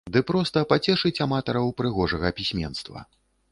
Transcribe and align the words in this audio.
Ды 0.13 0.19
проста 0.29 0.63
пацешыць 0.71 1.19
аматараў 1.27 1.69
прыгожага 1.83 2.35
пісьменства. 2.43 3.07